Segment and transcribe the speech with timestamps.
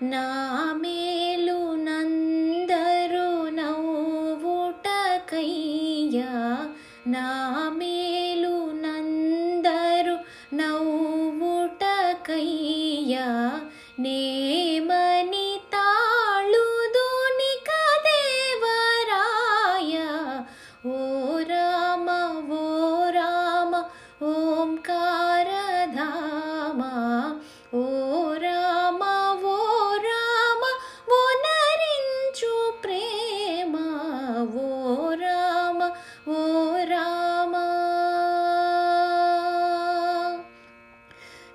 [0.00, 0.37] No.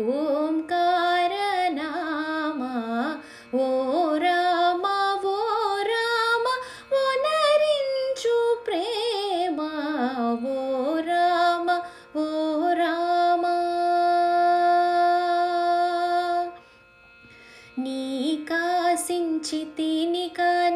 [0.01, 1.77] ॐकारम
[3.53, 4.81] वो राम
[6.91, 9.57] वो नरिञ्चु प्रेम।
[10.43, 11.69] वो राम
[12.15, 12.27] ओ
[12.73, 13.43] राम।
[17.79, 20.66] नीकासिञ्चिति निका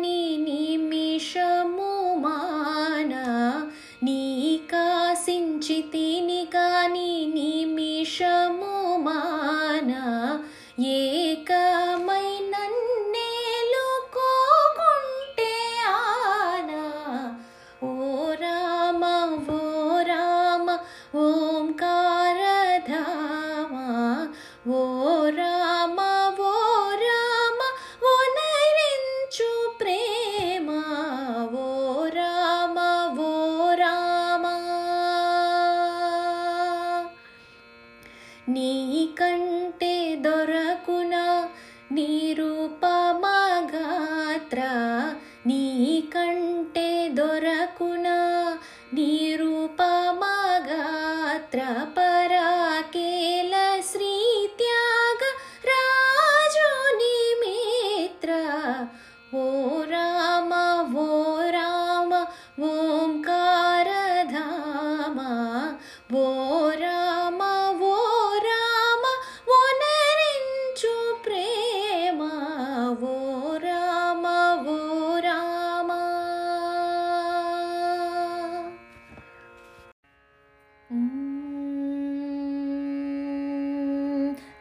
[41.92, 42.31] நீ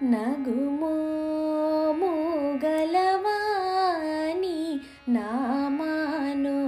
[0.02, 0.90] न गुमो
[1.94, 2.08] मो
[2.62, 4.60] गलवानि
[5.08, 5.24] न
[5.76, 6.60] मनो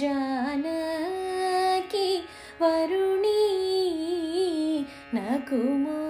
[0.00, 2.08] जानकी
[2.62, 3.44] वरुणि
[5.14, 5.16] न
[5.50, 6.00] गुमो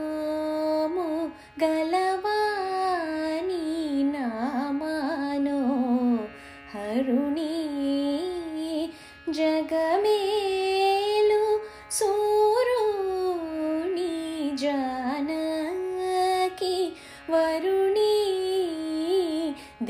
[4.12, 5.60] नामानो
[6.72, 7.55] हरुणी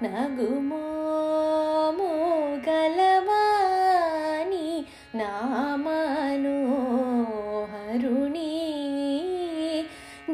[0.08, 0.84] नगुमो
[2.68, 4.70] गलवानि
[5.20, 5.74] नामनोहरुणी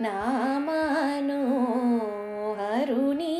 [0.06, 1.42] नामानो
[2.60, 3.34] हरुणि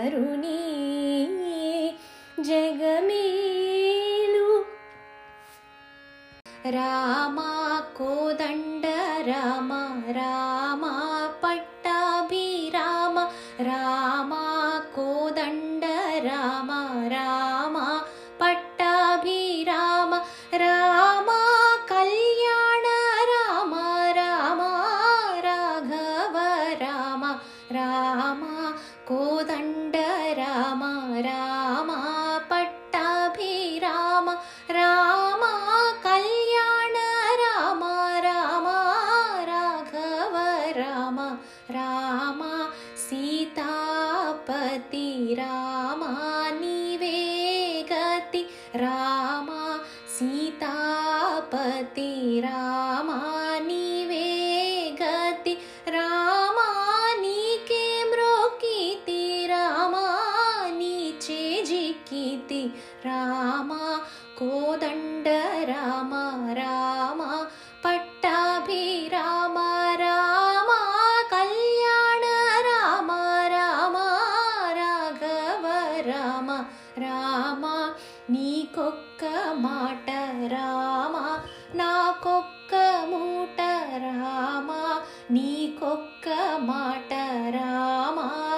[0.00, 0.58] नामनोहरुणी
[2.48, 4.48] जगमेलु
[6.74, 6.99] रामा
[42.10, 42.40] राम
[42.96, 43.36] सीतापति
[45.38, 46.08] रामा
[46.50, 48.42] निवेगति
[48.76, 49.62] रामा
[50.18, 52.10] सीतापति
[52.44, 53.20] रामा
[53.66, 55.54] निवेगति
[55.88, 56.68] रामा
[57.20, 60.06] नीके म्रोकिति रामा
[60.78, 62.64] नीचे जिकिति।
[63.06, 63.84] रामा
[64.38, 65.28] कोदण्ड
[65.70, 66.12] राम
[66.58, 66.99] राम
[85.30, 86.28] నీకొక్క
[86.60, 87.12] మాట
[87.50, 88.49] రామా?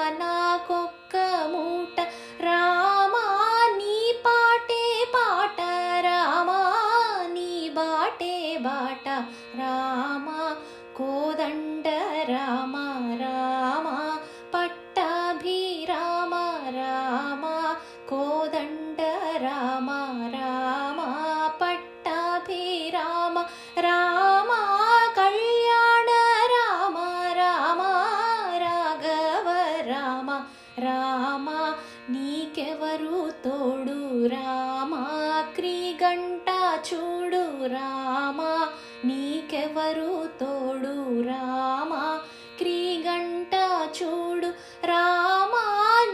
[39.04, 41.22] నీకెవరు తోడు?
[41.22, 42.20] రామ
[42.58, 43.54] క్రీగంట
[44.02, 44.46] చూడు.
[44.86, 45.52] రామ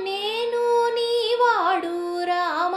[0.02, 2.24] నేను నీవాడు.
[2.24, 2.74] రామ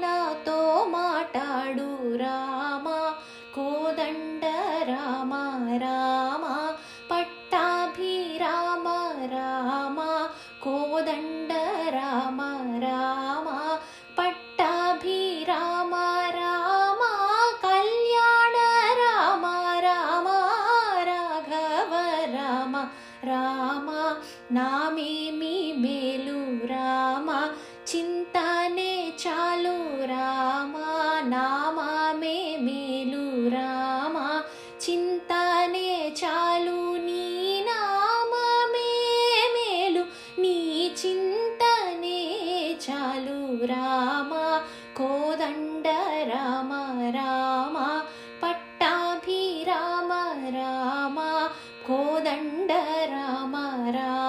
[0.00, 2.16] నాతో మాటాడు.
[2.16, 3.12] రామ
[3.56, 4.44] కోదండ
[4.88, 5.34] రామ
[5.82, 6.74] రామ
[7.10, 8.88] పట్టాభిరామ
[9.32, 10.28] రామ
[10.62, 11.47] కోదండ
[32.28, 34.16] నామమే మేలు రామ
[34.84, 37.24] చింతనే చాలు నీ
[37.68, 38.90] నామమే
[39.54, 40.02] మేలు
[40.42, 40.56] నీ
[41.00, 42.20] చింతనే
[42.84, 43.38] చాలు
[43.72, 44.32] రామ
[44.98, 45.86] కోదండ
[46.32, 46.72] రామ
[47.16, 47.76] రామ
[48.42, 50.12] పట్టాభిరామ
[50.58, 51.18] రామ
[51.88, 52.72] కోదండ
[53.14, 53.54] రామ
[53.98, 54.27] రామ.